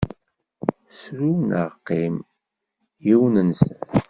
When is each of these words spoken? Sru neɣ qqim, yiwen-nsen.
Sru 0.99 1.31
neɣ 1.49 1.69
qqim, 1.85 2.15
yiwen-nsen. 3.05 3.73